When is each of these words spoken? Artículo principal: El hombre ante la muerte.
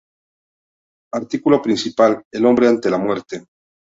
Artículo 1.13 1.61
principal: 1.61 2.23
El 2.33 2.47
hombre 2.47 2.67
ante 2.67 2.89
la 2.89 2.97
muerte. 2.97 3.45